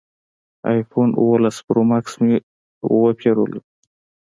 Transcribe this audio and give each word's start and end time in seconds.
ایفون 0.71 1.09
اوولس 1.21 1.57
پرو 1.65 1.81
ماکس 1.89 2.13
مې 2.21 2.35
وپېرلو 3.01 3.59